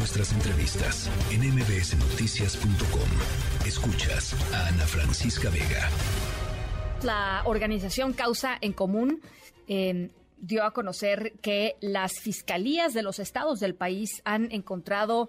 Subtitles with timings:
[0.00, 3.66] nuestras entrevistas en mbsnoticias.com.
[3.66, 5.90] Escuchas a Ana Francisca Vega.
[7.02, 9.20] La organización Causa en Común
[9.66, 10.08] em,
[10.38, 15.28] dio a conocer que las fiscalías de los estados del país han encontrado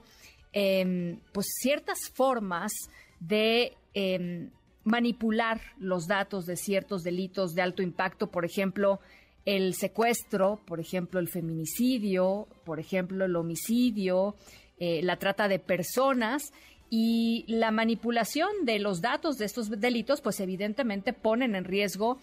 [0.53, 2.71] em, pues ciertas formas
[3.19, 4.51] de em,
[4.85, 9.01] manipular los datos de ciertos delitos de alto impacto, por ejemplo,
[9.45, 14.35] el secuestro, por ejemplo, el feminicidio, por ejemplo, el homicidio,
[14.79, 16.51] eh, la trata de personas
[16.89, 22.19] y la manipulación de los datos de estos delitos, pues evidentemente ponen en riesgo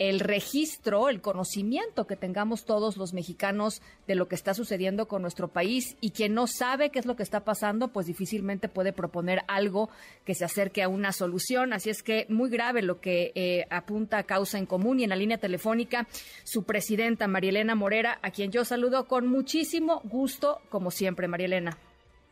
[0.00, 5.20] el registro, el conocimiento que tengamos todos los mexicanos de lo que está sucediendo con
[5.20, 8.94] nuestro país y quien no sabe qué es lo que está pasando, pues difícilmente puede
[8.94, 9.90] proponer algo
[10.24, 11.74] que se acerque a una solución.
[11.74, 15.10] Así es que muy grave lo que eh, apunta a causa en común y en
[15.10, 16.06] la línea telefónica
[16.44, 21.76] su presidenta Marielena Morera, a quien yo saludo con muchísimo gusto, como siempre, Marielena.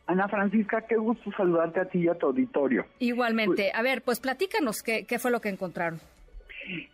[0.07, 2.87] Ana Francisca, qué gusto saludarte a ti y a tu auditorio.
[2.97, 3.71] Igualmente.
[3.75, 6.01] A ver, pues platícanos qué, qué fue lo que encontraron.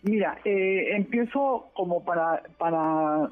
[0.03, 3.29] Mira, eh, empiezo como para, para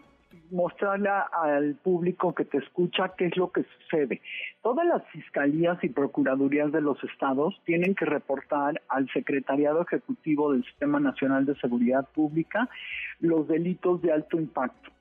[0.51, 4.21] mostrarle al público que te escucha qué es lo que sucede.
[4.61, 10.63] Todas las fiscalías y procuradurías de los estados tienen que reportar al Secretariado Ejecutivo del
[10.65, 12.69] Sistema Nacional de Seguridad Pública
[13.19, 14.91] los delitos de alto impacto.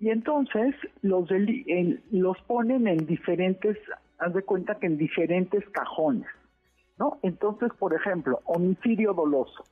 [0.00, 1.28] Y entonces los,
[2.10, 3.76] los ponen en diferentes,
[4.18, 6.28] haz de cuenta que en diferentes cajones,
[6.98, 7.18] ¿no?
[7.22, 9.64] Entonces, por ejemplo, homicidio doloso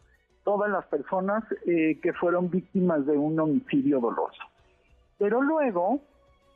[0.47, 4.45] todas las personas eh, que fueron víctimas de un homicidio doloso.
[5.19, 6.01] Pero luego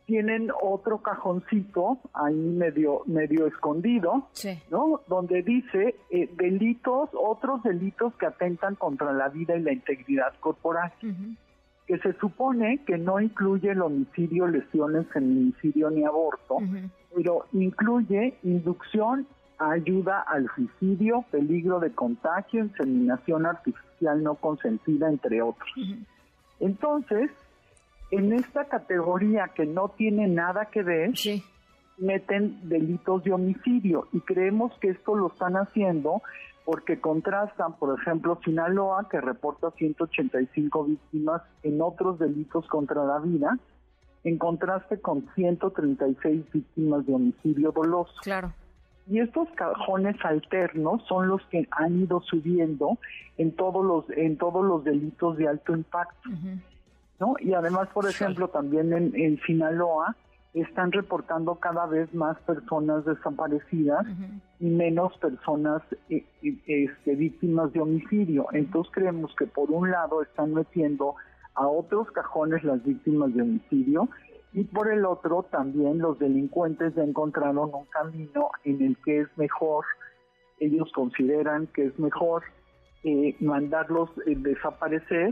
[0.06, 4.28] tienen otro cajoncito ahí medio medio escondido,
[4.70, 5.00] ¿no?
[5.08, 10.92] Donde dice eh, delitos, otros delitos que atentan contra la vida y la integridad corporal.
[11.88, 16.58] Que se supone que no incluye el homicidio, lesiones, feminicidio ni aborto,
[17.12, 19.26] pero incluye inducción
[19.60, 25.68] ayuda al suicidio, peligro de contagio, inseminación artificial no consentida, entre otros.
[26.58, 27.30] Entonces,
[28.10, 31.12] en esta categoría que no tiene nada que ver,
[31.98, 36.22] meten delitos de homicidio y creemos que esto lo están haciendo
[36.64, 43.58] porque contrastan, por ejemplo, Sinaloa, que reporta 185 víctimas en otros delitos contra la vida,
[44.24, 48.14] en contraste con 136 víctimas de homicidio doloso.
[48.22, 48.52] Claro.
[49.10, 52.96] Y estos cajones alternos son los que han ido subiendo
[53.38, 56.30] en todos los en todos los delitos de alto impacto.
[57.18, 57.34] ¿no?
[57.40, 60.14] Y además, por ejemplo, también en, en, Sinaloa
[60.54, 64.06] están reportando cada vez más personas desaparecidas
[64.60, 68.46] y menos personas eh, eh, este, víctimas de homicidio.
[68.52, 71.16] Entonces creemos que por un lado están metiendo
[71.54, 74.08] a otros cajones las víctimas de homicidio
[74.52, 79.28] y por el otro también los delincuentes ya encontraron un camino en el que es
[79.36, 79.84] mejor,
[80.58, 82.42] ellos consideran que es mejor
[83.04, 85.30] eh, mandarlos eh, desaparecer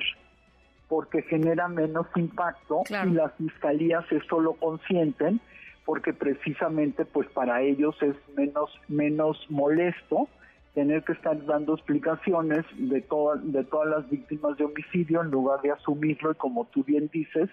[0.89, 5.41] porque genera menos impacto y las fiscalías esto lo consienten
[5.85, 10.29] porque precisamente pues para ellos es menos menos molesto
[10.79, 15.73] tener que estar dando explicaciones de, de todas las víctimas de homicidio en lugar de
[15.73, 17.51] asumirlo y, como tú bien dices,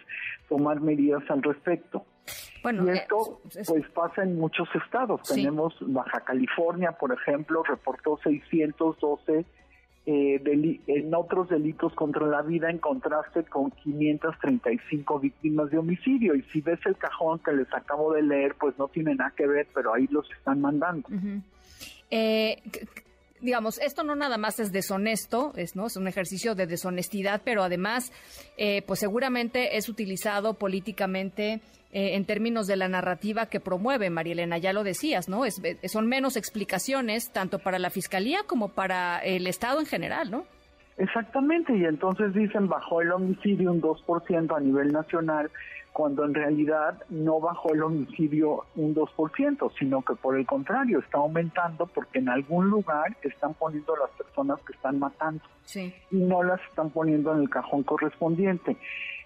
[0.47, 2.05] tomar medidas al respecto.
[2.61, 5.23] Bueno, y eh, esto pues pasa en muchos estados.
[5.23, 9.43] Tenemos Baja California, por ejemplo, reportó 612
[10.05, 16.35] eh, en otros delitos contra la vida en contraste con 535 víctimas de homicidio.
[16.35, 19.47] Y si ves el cajón que les acabo de leer, pues no tiene nada que
[19.47, 21.09] ver, pero ahí los están mandando
[23.41, 25.87] digamos, esto no nada más es deshonesto, es, ¿no?
[25.87, 28.11] es un ejercicio de deshonestidad, pero además,
[28.57, 34.57] eh, pues seguramente es utilizado políticamente eh, en términos de la narrativa que promueve Marielena,
[34.57, 35.45] ya lo decías, ¿no?
[35.45, 40.45] Es, son menos explicaciones tanto para la Fiscalía como para el Estado en general, ¿no?
[40.97, 45.51] Exactamente, y entonces dicen bajó el homicidio un 2% a nivel nacional,
[45.91, 51.19] cuando en realidad no bajó el homicidio un 2%, sino que por el contrario está
[51.19, 55.41] aumentando porque en algún lugar están poniendo las personas que están matando
[55.73, 58.75] y no las están poniendo en el cajón correspondiente.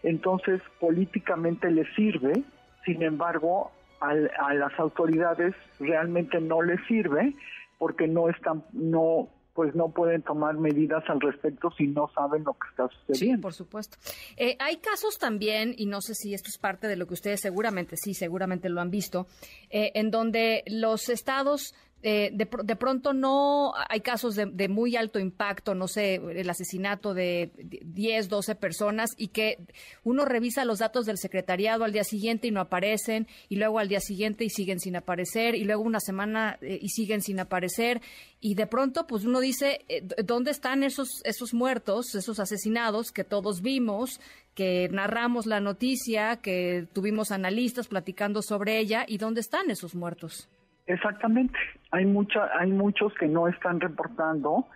[0.03, 2.44] Entonces, políticamente les sirve,
[2.85, 7.33] sin embargo, a las autoridades realmente no les sirve
[7.79, 12.53] porque no están, no pues no pueden tomar medidas al respecto si no saben lo
[12.53, 13.37] que está sucediendo.
[13.37, 13.97] Sí, por supuesto.
[14.37, 17.41] Eh, hay casos también, y no sé si esto es parte de lo que ustedes
[17.41, 19.27] seguramente, sí, seguramente lo han visto,
[19.69, 25.19] eh, en donde los estados eh, de, de, pronto no hay casos de, muy alto
[25.19, 29.57] impacto, no sé, el asesinato de 10, 12 personas y que
[30.03, 33.89] uno revisa los datos del secretariado al día siguiente y no aparecen, y luego al
[33.89, 38.01] día siguiente y siguen sin aparecer, y luego una semana eh, y siguen sin aparecer,
[38.39, 43.25] y de pronto pues uno dice, eh, ¿dónde están esos, esos muertos, esos asesinados que
[43.25, 44.21] todos vimos,
[44.55, 50.47] que narramos la noticia, que tuvimos analistas platicando sobre ella, y dónde están esos muertos?
[50.87, 51.59] Exactamente.
[51.91, 54.68] Hay mucha, hay muchos que no están reportando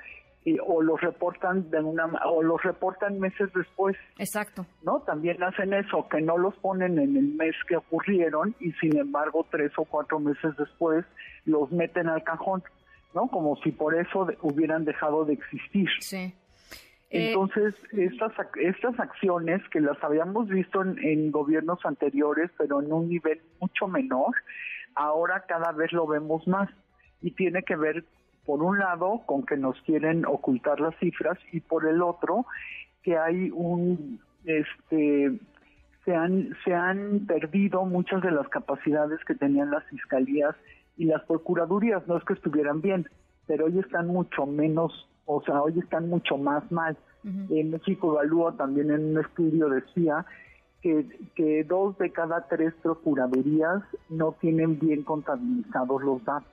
[0.46, 3.96] y, o los reportan de una o los reportan meses después.
[4.18, 4.66] Exacto.
[4.82, 5.02] ¿No?
[5.02, 9.46] También hacen eso, que no los ponen en el mes que ocurrieron y sin embargo
[9.50, 11.06] tres o cuatro meses después
[11.46, 12.64] los meten al cajón,
[13.14, 13.28] ¿no?
[13.28, 15.90] Como si por eso hubieran dejado de existir.
[16.00, 16.34] Sí.
[17.14, 23.08] Entonces, eh, estas, estas acciones que las habíamos visto en, gobiernos anteriores, pero en un
[23.08, 24.34] nivel mucho menor,
[24.96, 26.70] ahora cada vez lo vemos más
[27.24, 28.04] y tiene que ver
[28.46, 32.46] por un lado con que nos quieren ocultar las cifras y por el otro
[33.02, 35.40] que hay un este
[36.06, 40.56] se han se han perdido muchas de las capacidades que tenían las fiscalías
[40.98, 42.06] y las procuradurías.
[42.08, 43.08] No es que estuvieran bien
[43.48, 46.98] pero hoy están mucho menos o sea hoy están mucho más mal.
[47.50, 50.26] En México Evalúa también en un estudio decía
[50.82, 56.52] que, dos de cada tres procuradurías no tienen bien contabilizados los datos.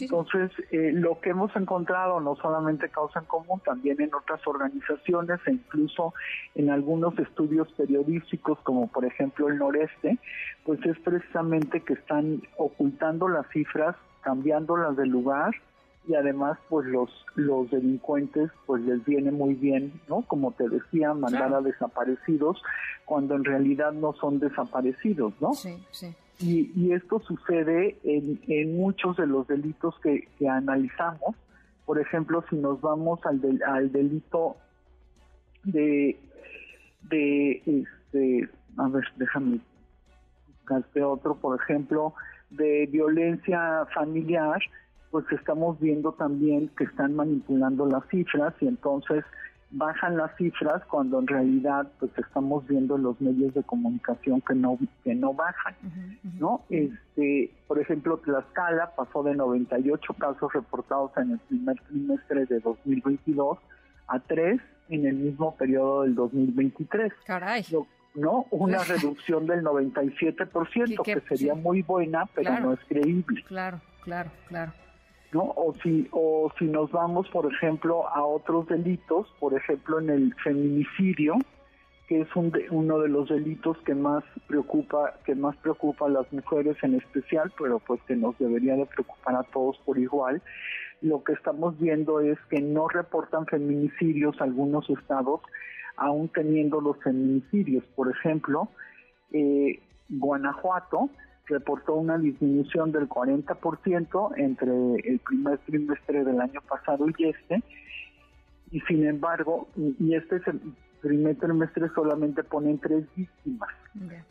[0.00, 5.38] Entonces, eh, lo que hemos encontrado no solamente causa en común, también en otras organizaciones
[5.46, 6.12] e incluso
[6.54, 10.18] en algunos estudios periodísticos, como por ejemplo el Noreste,
[10.64, 15.54] pues es precisamente que están ocultando las cifras, cambiándolas de lugar
[16.08, 21.12] y además pues los los delincuentes pues les viene muy bien no como te decía
[21.12, 22.62] mandar a desaparecidos
[23.04, 28.76] cuando en realidad no son desaparecidos no sí sí y, y esto sucede en, en
[28.76, 31.36] muchos de los delitos que, analizamos.
[31.84, 34.56] Por ejemplo si nos vamos al del, al delito
[35.64, 36.18] de
[37.10, 39.60] de este a ver déjame
[40.48, 42.14] buscarte otro por ejemplo
[42.50, 44.60] de violencia familiar
[45.10, 49.24] pues estamos viendo también que están manipulando las cifras y entonces
[49.70, 54.54] bajan las cifras cuando en realidad pues estamos viendo en los medios de comunicación que
[54.54, 55.74] no que no bajan,
[56.38, 56.62] ¿no?
[56.70, 63.58] Este, por ejemplo, Tlaxcala pasó de 98 casos reportados en el primer trimestre de 2022
[64.08, 67.12] a 3 en el mismo periodo del 2023.
[67.26, 67.64] Caray.
[68.14, 68.46] ¿no?
[68.50, 73.42] Una reducción del 97%, que sería muy buena, pero no es creíble.
[73.46, 74.72] Claro, claro, claro.
[75.32, 75.42] ¿No?
[75.56, 80.34] O si, o si nos vamos, por ejemplo, a otros delitos, por ejemplo, en el
[80.42, 81.34] feminicidio,
[82.08, 86.32] que es un uno de los delitos que más preocupa, que más preocupa a las
[86.32, 90.40] mujeres en especial, pero pues que nos debería de preocupar a todos por igual.
[91.02, 95.42] Lo que estamos viendo es que no reportan feminicidios algunos estados,
[95.96, 97.84] aún teniendo los feminicidios.
[97.94, 98.68] Por ejemplo,
[99.32, 101.10] eh, Guanajuato,
[101.48, 107.62] reportó una disminución del 40% entre el primer trimestre del año pasado y este,
[108.70, 110.40] y sin embargo, y este
[111.00, 113.70] primer trimestre solamente ponen tres víctimas,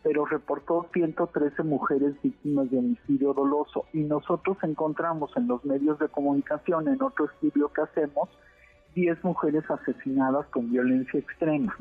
[0.03, 6.07] pero reportó 113 mujeres víctimas de homicidio doloso, y nosotros encontramos en los medios de
[6.09, 8.29] comunicación, en otro estudio que hacemos,
[8.93, 11.75] 10 mujeres asesinadas con violencia extrema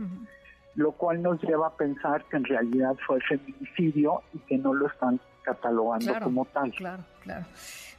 [0.76, 4.86] lo cual nos lleva a pensar que en realidad fue feminicidio y que no lo
[4.86, 6.70] están catalogando como tal.
[6.72, 7.46] Claro, claro.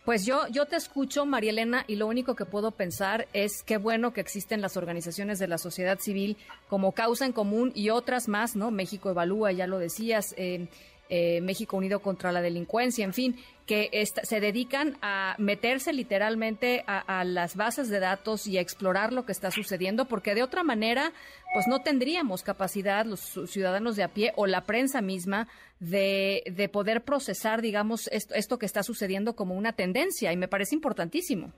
[0.05, 3.75] Pues yo, yo te escucho, María Elena, y lo único que puedo pensar es qué
[3.75, 6.37] bueno que existen las organizaciones de la sociedad civil
[6.69, 8.71] como Causa en Común y otras más, ¿no?
[8.71, 10.69] México Evalúa, ya lo decías, eh,
[11.09, 13.35] eh, México Unido contra la Delincuencia, en fin,
[13.65, 13.89] que
[14.23, 19.33] se dedican a meterse literalmente a, las bases de datos y a explorar lo que
[19.33, 21.11] está sucediendo, porque de otra manera,
[21.53, 25.47] pues no tendríamos capacidad los ciudadanos de a pie o la prensa misma
[25.81, 30.47] de, de poder procesar, digamos, esto, esto que está sucediendo como una tendencia, y me
[30.47, 31.51] parece importantísimo.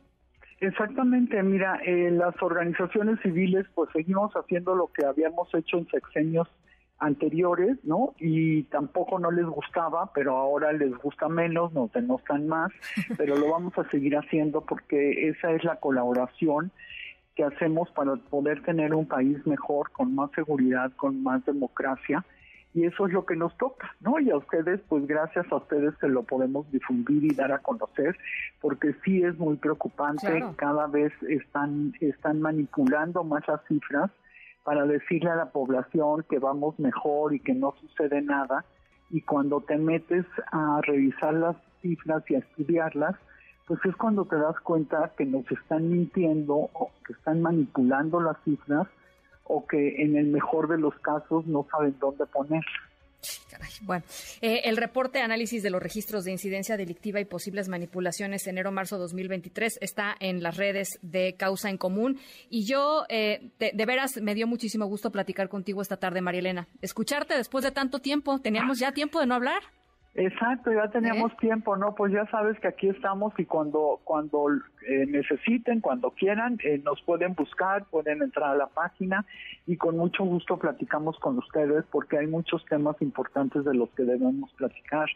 [0.62, 6.50] Exactamente, mira, eh, las organizaciones civiles pues seguimos haciendo lo que habíamos hecho en sexenios
[7.00, 8.14] anteriores, ¿no?
[8.20, 12.72] Y tampoco no les gustaba, pero ahora les gusta menos, nos denostan más,
[13.18, 16.72] pero lo vamos a seguir haciendo porque esa es la colaboración
[17.36, 22.26] que hacemos para poder tener un país mejor, con más seguridad, con más democracia,
[22.74, 24.20] y eso es lo que nos toca, ¿no?
[24.20, 28.16] Y a ustedes, pues gracias a ustedes que lo podemos difundir y dar a conocer,
[28.62, 34.12] porque sí es muy preocupante, cada vez están, están manipulando más las cifras,
[34.70, 38.66] para decirle a la población que vamos mejor y que no sucede nada,
[39.10, 43.16] y cuando te metes a revisar las cifras y a estudiarlas,
[43.66, 48.38] pues es cuando te das cuenta que nos están mintiendo o que están manipulando las
[48.44, 48.88] cifras
[49.46, 52.28] o que en el mejor de los casos no saben dónde
[53.50, 53.70] poner.
[53.82, 54.04] Bueno,
[54.42, 59.80] eh, el reporte análisis de los registros de incidencia delictiva y posibles manipulaciones enero-marzo 2023
[59.82, 62.20] está en las redes de Causa en Común.
[62.50, 66.40] Y yo, eh, de, de, veras, me dio muchísimo gusto platicar contigo esta tarde, María
[66.40, 66.68] Elena.
[66.82, 68.40] Escucharte después de tanto tiempo.
[68.40, 69.62] ¿Teníamos ya tiempo de no hablar?
[70.16, 71.36] Exacto, ya teníamos ¿Eh?
[71.40, 71.94] tiempo, ¿no?
[71.94, 74.48] Pues ya sabes que aquí estamos y cuando cuando
[74.88, 79.26] eh, necesiten, cuando quieran, eh, nos pueden buscar, pueden entrar a la página
[79.68, 84.04] y con mucho gusto platicamos con ustedes porque hay muchos temas importantes de los que
[84.04, 85.08] debemos platicar,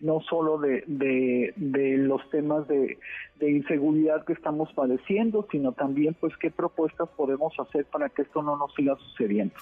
[0.00, 2.98] no solo de, de, de los temas de,
[3.40, 8.42] de inseguridad que estamos padeciendo, sino también pues qué propuestas podemos hacer para que esto
[8.42, 9.54] no nos siga sucediendo.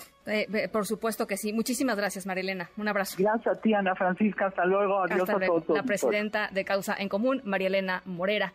[0.72, 1.52] por supuesto que sí.
[1.52, 2.70] Muchísimas gracias, Marilena.
[2.76, 3.16] Un abrazo.
[3.18, 4.46] Gracias a ti, Ana Francisca.
[4.46, 5.02] Hasta luego.
[5.02, 5.68] Adiós Hasta a todos.
[5.68, 8.52] La presidenta de Causa en Común, María Elena Morera.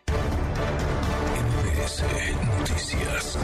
[2.58, 3.38] Noticias.